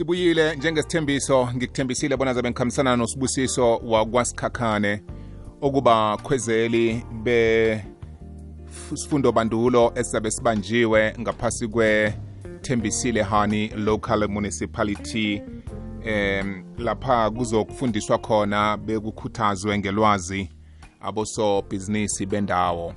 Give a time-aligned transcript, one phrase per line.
[0.00, 5.02] sibuyile njengesithembiso ngikuthembisile bona zabe ngikhambisana nosibusiso wakwasikhakhane
[5.60, 15.42] okuba khwezeli besifundo bandulo esizabe sibanjiwe ngaphasi kwethembisile hani local municipality
[16.04, 20.50] em lapha kuzokufundiswa khona bekukhuthazwe ngelwazi
[21.00, 22.94] abosobhizinisi bendawo.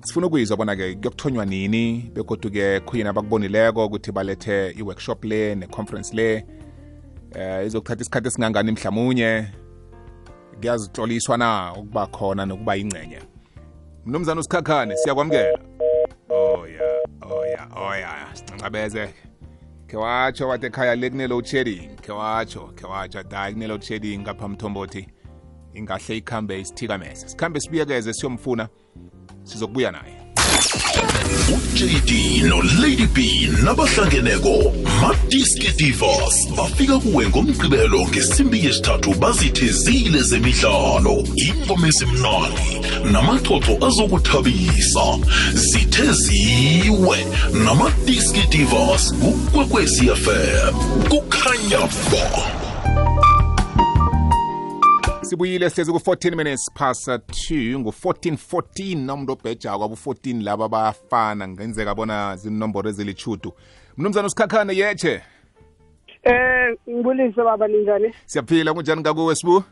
[0.00, 6.46] Sifuna ukuyizwa bona-ke kuyokuthonywa nini begodu-ke khuyini abakubonileko ukuthi balethe i-workshop le ne-conference le.
[7.34, 9.46] Eh izokuthatha isikhathi esingangani mhlamunye?
[10.60, 13.18] Kuyazitloliswa na ukuba khona nokuba yingcenye?
[14.06, 15.58] Mnumzana usikhakhane siyakwamukela.
[16.28, 16.98] Oya
[17.30, 19.08] oya oya sincancabeze
[19.86, 24.48] khe watsho wathi ekhaya le kune-load shedding khe watsho khe watsho hayi kune-load shedding ngapha
[24.48, 25.08] mthombothi.
[25.74, 27.28] Ingahle ikhambe isithikameze.
[27.28, 28.68] Sikhambe sibuyekeze siyomfuna.
[29.52, 30.18] Sizokubuya naye
[31.54, 41.24] uJD noLady B nabahlangeneko Madiski Divas bafika kuwe ngomgqibelo ngesimbi yesithathu bazithezile zemidlalo.
[41.36, 42.70] Ingoma ezimnandi
[43.12, 45.06] namaxoxo azokuthabisa.
[45.54, 47.26] Zitheziwe
[47.64, 50.74] namadiski Divas kukwekwezi FM
[51.08, 51.78] kukhanya
[52.10, 52.67] ba.
[55.38, 62.90] Sibuyile sihlezi ku-14 minutes past 2 ngu-1414 nomuntu obhejako abo-14 laba bayafana ngenzeka bona zinomboro
[62.90, 63.52] ezilichudu
[63.96, 65.22] mnumzana usikhakhane yeche
[66.22, 68.14] Eh ngibulise baba ninjani?
[68.26, 69.62] siyaphila kunjani ngakuwe sibu?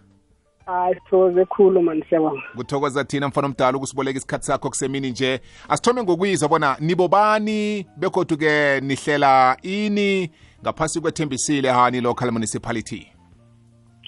[0.67, 2.43] Hayi sithokoze khulu man siyabonga.
[2.57, 5.41] kuthokoza thina mfana omdala ukusiboleka isikhathi sakho kusemini nje.
[5.69, 10.31] Asithome ngokuyizwa bona nibobani begodu-ke nihlela ini
[10.63, 13.16] ngaphasi kwethembisile hani local municipality.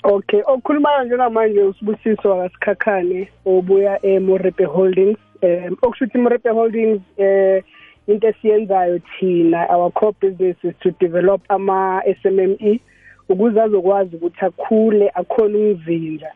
[0.05, 5.19] Okay, okhulumayo njengamanje usibusiso akasikhakhane obuya eMorepe Holdings.
[5.43, 7.63] Um okusho ukuthi Morepe Holdings eh
[8.07, 12.81] into esiyenzayo thina our core business is to develop ama SMME
[13.29, 16.31] ukuze azokwazi ukuthi akhule akhona umzinza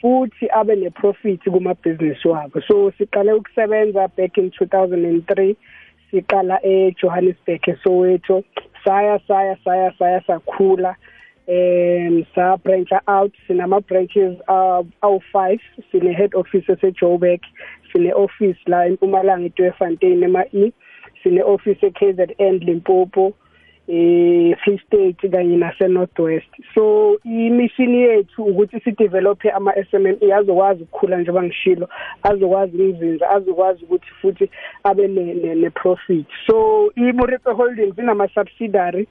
[0.00, 2.60] futhi abe neprofit kuma business wabo.
[2.60, 5.56] So siqale ukusebenza back in 2003
[6.10, 8.44] siqala eJohannesburg eSoweto
[8.84, 10.96] saya saya saya saya sakhula
[11.48, 15.58] um sa branch out sinama branches uh, awu-5
[15.90, 17.40] sine head office esejoburg
[17.92, 20.72] sine office la empumalanga eTweefontein ema-e
[21.22, 23.34] sine office e-KZN Limpopo
[23.88, 30.82] eh Free State kanye nase Northwest so imission yethu ukuthi si develop ama SMME azokwazi
[30.82, 31.88] ukukhula njengoba ngishilo
[32.22, 34.50] azokwazi umzinza azokwazi ukuthi futhi
[34.84, 39.08] abe ne, ne, ne profit so iMorepe Holdings inama subsidiary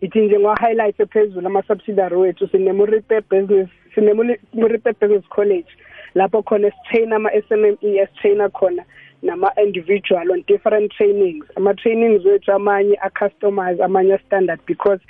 [0.00, 5.68] ithi nje ngiwa-highlight phezulu ama-subsidiary wethu sinemuripe business sinemuripe business college.
[6.14, 8.84] Lapho khona sitraina ama-s m m e esitraina khona
[9.22, 11.44] nama-individual on different trainings.
[11.56, 15.00] Ama-trainings wethu amanye a-customize amanye a-standard because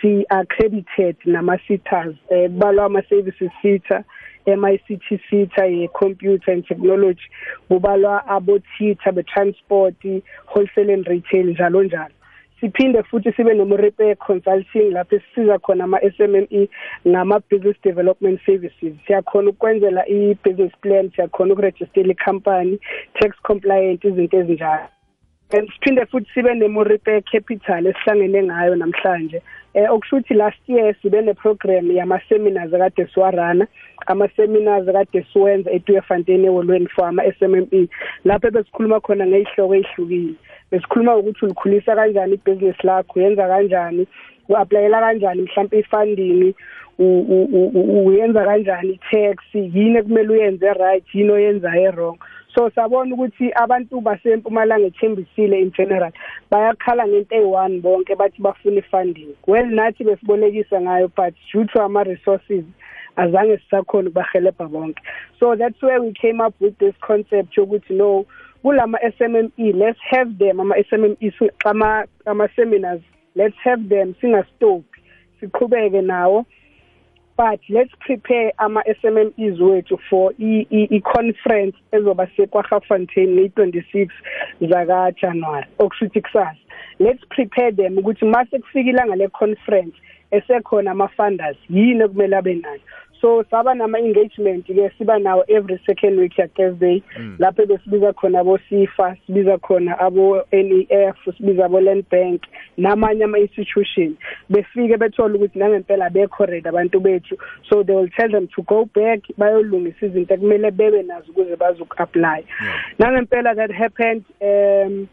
[0.00, 4.04] si-accredited nama-sitters um kubalwa ama-services sitter
[4.46, 7.22] MICT sita ye-computer and technology.
[7.70, 9.94] Kubalwa abo-tita be-transport
[10.46, 12.12] wholesale and retail njalo njalo.
[12.60, 16.68] Siphinde futhi sibe nomurepe consulting lapho sisiza khona ama-SMME
[17.08, 18.94] ngama-business development services.
[19.06, 22.78] Siyakhona ukwenzela i-business plan siyakhona ukurejistela i-company
[23.20, 24.88] tax compliant izinto ezinjalo.
[25.52, 29.42] And siphinde futhi sibe nemurepe capital esihlangene ngayo namhlanje
[29.74, 33.66] eh okusho ukuthi last year sibe neprogram yama-seminars akade siwarana
[34.06, 37.88] ama-seminars akade siwenza eTweefontein eholweni for ama-SMME
[38.24, 40.34] lapho besikhuluma khona ngey'hloko ey'hlukile
[40.70, 44.06] besikhuluma ukuthi ulikhulisa kanjani ibhizinisi lakho uyenza kanjani
[44.48, 46.54] u-aplayela kanjani mhlawumbe i-funding
[46.98, 52.18] uyenza kanjani i-tax yini ekumele uyenze right yini oyenzayo e-wrong
[52.54, 56.12] so sabona ukuthi abantu basempumalanga ethembisile in general.
[56.50, 59.34] Bayakhala ngento eyi-one bonke bathi bafuna i-funding.
[59.46, 62.64] Well nathi besibolekisa ngayo but due to ama-resources
[63.16, 65.02] azange sisakhona ukubahelebha bonke.
[65.40, 68.26] So that's where we came up with this concept yokuthi no
[68.64, 73.02] kulama SMME let's have them ama SMME ama ama seminars
[73.34, 74.84] let's have them singastop
[75.40, 76.46] siqhubeke nawo.
[77.36, 84.08] But let's prepare ama SMMEs wethu for i, i, i conference ezoba seKwaGafontein nge26
[84.60, 86.56] zaka January okushuthi kusasa.
[86.98, 89.96] Let's prepare them ukuthi mase kufikile ngale conference
[90.30, 92.80] esekhona ama funders yini ekumele abe nayo?
[93.24, 97.02] So saba nama engagement ke siba nawo every second week ya Thursday
[97.38, 102.42] lapho besibiza khona abo SIFA sibiza khona abo NEF sibiza abo Land Bank
[102.76, 104.16] namanye ama institution
[104.50, 107.38] befike bethola ukuthi nangempela bekho ready abantu bethu.
[107.70, 111.94] So they will tell them to go back bayolungisa izinto ekumele bebe nazo ukuze bazoku
[111.96, 112.44] apply
[112.98, 115.08] nangempela that happened um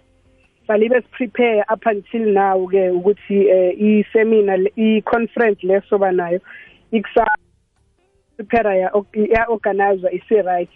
[0.67, 6.39] salibe siprepare up until now ke ukuthi eh, i-seminar le- i-conference lesoba nayo
[6.91, 7.25] ikusa
[8.41, 10.69] prepare ya ya organizer isi-right.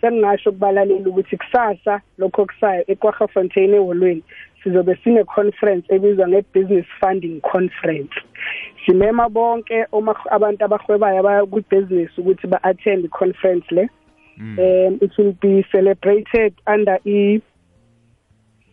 [0.00, 4.22] Sengingasho kubalalela ukuthi kusasa lokho kusayo eKwaGafontein eholweni
[4.62, 8.14] sizobe sine conference ebizwa nge-business funding conference.
[8.86, 13.88] Simema bonke uma abantu abahwebayo abaya ku-business ukuthi ba-attend i-conference le.
[14.38, 17.42] Um it will be celebrated under i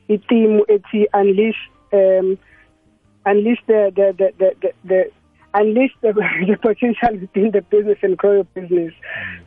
[0.10, 1.58] i-theme ethi unleash
[1.92, 2.38] um
[3.26, 5.12] unleash the the the the, the, the
[5.62, 6.14] unleash the,
[6.48, 8.94] the potential within the business and grow your business.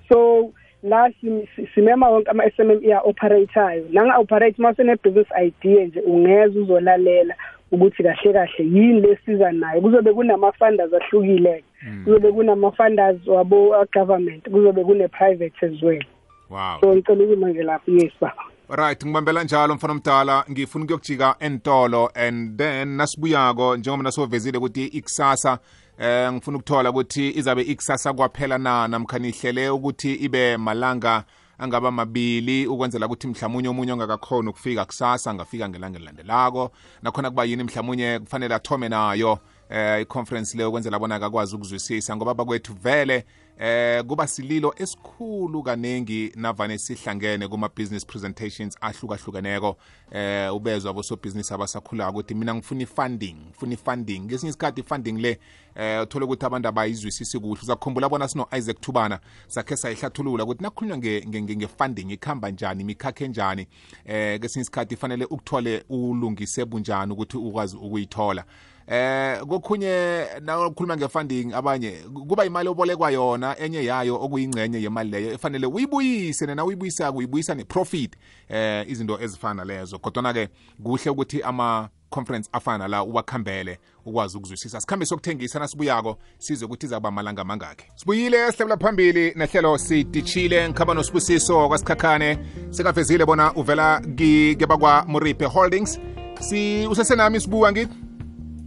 [0.09, 0.53] So
[0.83, 7.35] la sim- si- simema wonke ama-SMME a-operator nanga-operate uma usene-business idea nje ungeza uzolalela
[7.73, 9.81] ukuthi kahle kahle yini lesiza nayo.
[9.81, 11.65] Kuzobe kunama-funders ahlukile
[12.05, 16.03] kuzobe kunama-funders wabo-government kuzobe kune-private as well.
[16.51, 16.81] Wow.
[16.81, 22.11] So ngicela ukuma nje lapho yes baba right ngibambela njalo mfana omdala ngifuna ukuyokujika entolo
[22.15, 25.59] and then nasibuyako njengoba nasovezile ukuthi ikusasa
[25.99, 31.25] eh ngifuna ukuthola ukuthi izabe ikusasa kwaphela na namkhani ihlele ukuthi ibe malanga
[31.59, 36.71] angaba mabili ukwenzela ukuthi mhlawumunye omunye ongakakhona ukufika kusasa angafika ngelanga elilandelako.
[37.03, 39.39] Nakhona kuba yini mhlawumunye kufanele athome nayo
[39.71, 43.25] eh i-conference le ukwenzela bona akakwazi ukuzwisisa ngoba bakwethu vele
[43.59, 49.77] eh kuba sililo esikhulu kaningi navane sihlangene kuma-business presentations ahlukahlukeneko.
[50.13, 54.21] Eh ubezwa bosobhizinisi abasakhulayo ukuthi mina ngifuna i-funding ngifuna i-funding.
[54.21, 55.39] Ngesinye isikhathi i-funding le
[55.75, 57.61] eh uthole ukuthi abantu abayizwisisi kuhle.
[57.63, 63.25] Uzakhumbula bona sino-isaac thubana sakhe sayihlathulula ukuthi nakukhulunywa nge- nge- nge- nge-funding ikhamba njani imikhakha
[63.25, 63.67] enjani
[64.05, 68.45] eh kesinye isikhathi fanele ukuthole ulungise bunjani ukuthi ukwazi ukuyithola.
[68.91, 71.91] Eh kokhunye nakhuluma ngefunding abanye
[72.29, 78.17] kuba imali obolekwa yona enye yayo okuyingcenye yemali leyo efanele uyibuyise nena uyibuyisako uyibuyisa neprofit
[78.49, 79.99] eh izinto ezifana lezo.
[79.99, 80.49] Kodwana-ke
[80.83, 84.81] kuhle ukuthi ama-conference afana la uwakhambele ukwazi ukuzwisisa.
[84.81, 91.69] Sikhambe sokuthengisa nasibuyako sizwe ukuthi izaba malanga mangakhe sibuyile sihlebula phambili nehlelo sidishile ngikhamba nosibusiso
[91.69, 92.39] kwasikhakhane.
[92.71, 96.01] Sikavezile bona uvela ki- kebakwa-muripe holdings.
[96.41, 97.95] Si usesenami sibuwa ngithi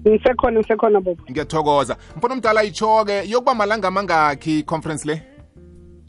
[0.07, 1.23] ngisekhona ngisekhona bobo.
[1.31, 1.97] Ngiyathokoza.
[2.17, 5.21] Mfana omdala itsho-ke yokuba malanga amangakhi i-conference le?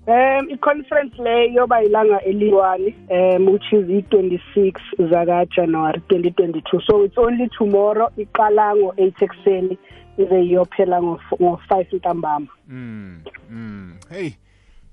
[0.06, 7.48] Um i-conference le yoba ilanga eliyi-one um which is i-26 zaka-January 2022 so it's only
[7.58, 9.78] tomorrow iqala ngo-8 ekuseni
[10.18, 12.46] ize iyophela ngo- ngo-5 ntambama.
[12.68, 13.94] Mm, mm.
[14.10, 14.30] hey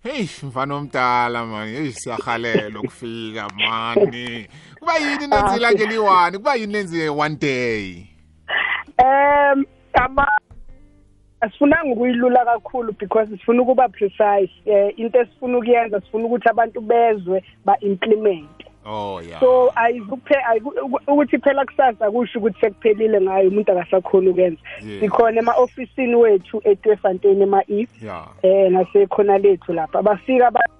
[0.03, 4.47] hey mfana omdala mani hey siyahalela ukufika mani.
[4.79, 8.05] Kuba yini nenze ilanga eliyi-one kuba yini lenze one day?
[9.03, 10.27] Um ama
[11.41, 17.43] asifunanga ukuyilula kakhulu because sifuna ukuba precise um into esifuna ukuyenza sifuna ukuthi abantu bezwe
[17.65, 18.49] ba-implement.
[18.85, 20.35] Oh ya so ayizuphe
[21.07, 24.99] ukuthi phela kusasa kusho ukuthi sekuphelile ngayo umuntu akasakhona ukwenza Yeah.
[25.01, 30.01] sikhona ema-ofisini wethu etwefontein ema-e ya eh nasekhona lethu lapha.
[30.01, 30.78] Bafika ba i- i-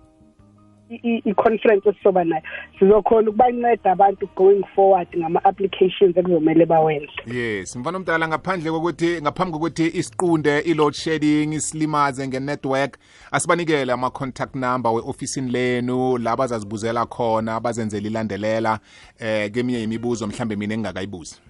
[0.89, 2.43] i-conference esizoba nayo.
[2.79, 7.11] Sizokhona ukubanceda abantu going forward ngama-applications ekuzomele bawenze.
[7.25, 12.97] Yes mfana omdala ngaphandle kokuthi ngaphambi kokuthi isiqunde i-load shedding isilimaze nge-network
[13.31, 18.79] asibanikele ama-contact number we-ofisini lenu la bazazibuzela khona abazenzela ilandelela
[19.19, 21.41] eh keminye imibuzo mhlambe mina engingakayibuzi.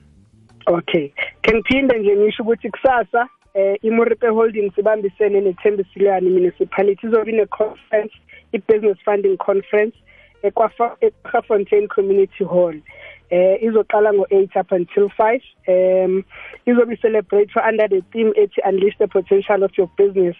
[0.66, 1.12] Okay.
[1.42, 3.28] Ke ngiphinde nje ngisho ukuthi kusasa
[3.60, 7.08] eh imuripe holdings ibambisene nethembisilwane municipality.
[7.08, 8.14] Izobe ine-conference
[8.54, 9.96] i-business funding conference
[10.44, 12.76] eKwafa- eKwafontein community hall.
[13.30, 16.24] Eh izoqala ngo-8 up until 5 um
[16.66, 20.36] izobe celebrate under the theme ethi unleash the potential of your business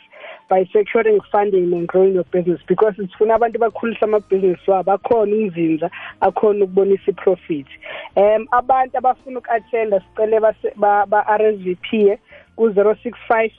[0.50, 2.60] by securing funding and growing your business.
[2.68, 5.90] Because sifuna abantu bakhulisa amabhizinisi wabo akhona umzinza
[6.22, 7.68] akhona ukubonisa i-profit.
[8.16, 12.18] Um abantu abafuna uku-attenda sicele base- ba- ba-rsvp
[12.60, 13.52] ku-065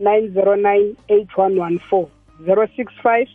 [0.00, 2.06] 909 8114
[2.46, 3.28] 065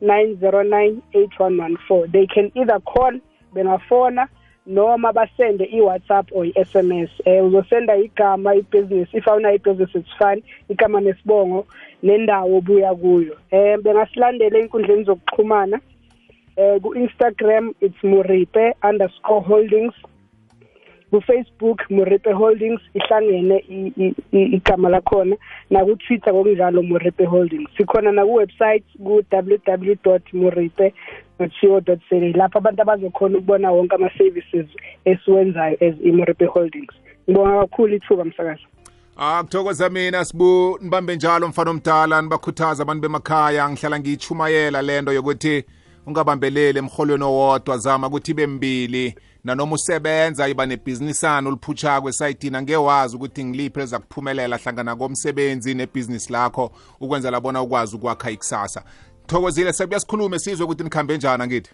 [0.00, 3.12] 909 8114 they can either call
[3.54, 4.28] bengafona
[4.66, 10.42] noma basende i-whatsapp or i-sms um uzosenda igama ibhizinisi if awunayo ibhizinisi it's fine.
[10.68, 11.66] Igama nesibongo
[12.02, 13.36] nendawo obuya kuyo.
[13.52, 15.80] Um bengasilandela ey'nkundleni zokuxhumana.
[16.56, 19.94] Um ku-instagram it's muripe underscore holdings.
[21.10, 25.36] Ku-facebook muripe holdings ihlangene i- i- i- igama lakhona.
[25.70, 27.68] Nakutwitter ngokunjalo muripe holdings.
[27.76, 30.92] Sikhona nakuwebsite ku-www muripe
[31.60, 31.96] co za
[32.34, 34.66] lapho abantu abazokhona ukubona wonke ama-services
[35.04, 36.94] esiwenzayo as imuripe holdings.
[37.30, 38.62] Ngibonga kakhulu ithuba msakazi.
[39.16, 40.78] Akuthokoza mina sibu.
[40.82, 42.22] Nibambe njalo mfana omdala.
[42.22, 43.70] Nibakhuthaza abantu bemakhaya.
[43.70, 45.64] Ngihlala ngiyitshumayela lento yokuthi
[46.10, 49.14] ungabambeleli emholweni owodwa zama ukuthi ibe mbili.
[49.44, 56.70] Nanoma usebenza iba nebhizinisana oluphutshako esayidini angewazi ukuthi ngiliphi eliza kuphumelela hlangana komsebenzi nebhizinisi lakho
[57.00, 58.84] ukwenzela bona ukwazi ukwakha ikusasa.
[59.26, 61.70] Thokozile sebuya sikhulume sizwe ukuthi nikhambe njani angithi?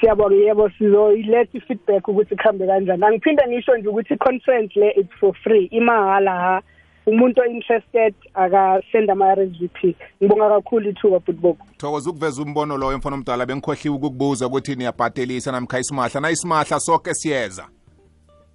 [0.00, 3.04] Siyabonga yebo sizoyiletha i-feedback ukuthi kuhambe kanjani.
[3.04, 5.64] Angiphinde ngisho nje ukuthi i-conference le it's for free.
[5.64, 6.62] Imahala ha.
[7.06, 13.46] Umuntu o-interested akasenda ama-rsvp ngibonga kakhulu ithuba football thokoza ukuveza umbono loyo mfana omdala.
[13.46, 16.20] Bengikhohliwe ukukubuza ukuthi niyabhatelisa namkha isimahla.
[16.20, 17.68] Na isimahla soke siyeza?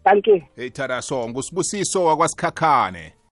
[0.04, 0.42] Thank you.
[0.56, 3.14] Hey thada songo usibusiso wakwasikhakhane